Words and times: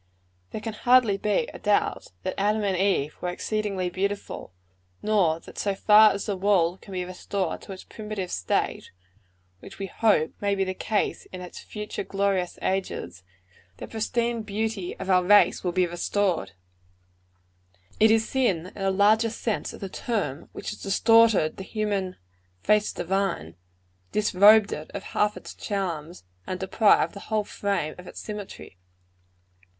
There 0.49 0.61
can 0.61 0.73
hardly 0.73 1.17
be 1.19 1.47
a 1.53 1.59
doubt 1.59 2.07
that 2.23 2.33
Adam 2.35 2.63
and 2.63 2.75
Eve 2.75 3.15
were 3.21 3.29
exceedingly 3.29 3.91
beautiful; 3.91 4.51
nor 5.03 5.39
that 5.41 5.59
so 5.59 5.75
far 5.75 6.13
as 6.13 6.25
the 6.25 6.35
world 6.35 6.81
can 6.81 6.91
be 6.91 7.05
restored 7.05 7.61
to 7.61 7.71
its 7.71 7.83
primitive 7.83 8.31
state 8.31 8.89
which 9.59 9.77
we 9.77 9.85
hope 9.85 10.31
may 10.41 10.55
be 10.55 10.63
the 10.63 10.73
case 10.73 11.27
in 11.27 11.41
its 11.41 11.59
future 11.59 12.03
glorious 12.03 12.57
ages 12.63 13.21
the 13.77 13.85
pristine 13.87 14.41
beauty 14.41 14.97
of 14.97 15.07
our 15.07 15.23
race 15.23 15.63
will 15.63 15.71
be 15.71 15.85
restored. 15.85 16.53
It 17.99 18.09
is 18.09 18.27
sin, 18.27 18.71
in 18.75 18.81
the 18.81 18.89
largest 18.89 19.39
sense 19.39 19.71
of 19.71 19.81
the 19.81 19.87
term, 19.87 20.49
which 20.51 20.71
has 20.71 20.81
distorted 20.81 21.57
the 21.57 21.63
human 21.63 22.15
"face 22.63 22.91
divine," 22.91 23.53
disrobed 24.11 24.71
it 24.73 24.89
of 24.95 25.03
half 25.03 25.37
its 25.37 25.53
charms; 25.53 26.23
and 26.47 26.59
deprived 26.59 27.13
the 27.13 27.19
whole 27.29 27.43
frame 27.43 27.93
of 27.99 28.07
its 28.07 28.19
symmetry. 28.19 28.77